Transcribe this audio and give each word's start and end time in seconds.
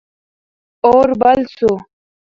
اور 0.89 1.07
بل 1.21 1.39
سو. 1.57 1.71